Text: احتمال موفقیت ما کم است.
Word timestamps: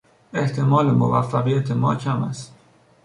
احتمال 0.33 0.91
موفقیت 0.93 1.71
ما 1.71 1.95
کم 1.95 2.23
است. 2.23 2.53